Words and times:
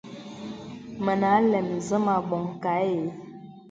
Mə 1.03 1.13
àlɛm 1.37 1.67
zé 1.87 1.95
mə̀ 2.05 2.13
àbɔŋ 2.19 2.43
kâ 2.61 2.71
ɛ. 2.91 2.99